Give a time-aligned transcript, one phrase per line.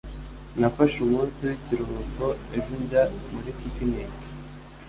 [0.59, 2.25] Nafashe umunsi w'ikiruhuko
[2.57, 3.03] ejo njya
[3.33, 4.13] muri picnic.